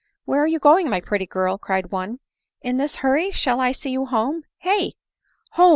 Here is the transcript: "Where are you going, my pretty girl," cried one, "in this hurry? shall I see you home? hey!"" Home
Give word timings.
"Where 0.25 0.41
are 0.41 0.47
you 0.47 0.57
going, 0.57 0.89
my 0.89 0.99
pretty 0.99 1.27
girl," 1.27 1.59
cried 1.59 1.91
one, 1.91 2.21
"in 2.63 2.77
this 2.77 2.95
hurry? 3.05 3.29
shall 3.29 3.61
I 3.61 3.71
see 3.71 3.91
you 3.91 4.07
home? 4.07 4.45
hey!"" 4.57 4.93
Home 5.51 5.69